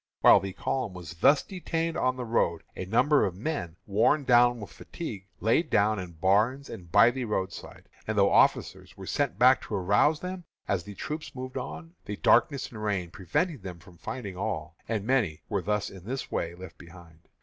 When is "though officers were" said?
8.17-9.05